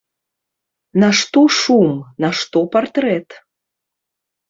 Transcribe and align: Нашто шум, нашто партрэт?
Нашто 1.01 1.41
шум, 1.59 1.91
нашто 2.21 2.59
партрэт? 2.73 3.29